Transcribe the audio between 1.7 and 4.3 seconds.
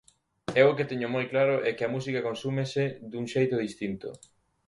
que a música consúmese dun xeito distinto.